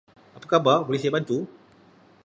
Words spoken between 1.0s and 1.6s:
saya bantu?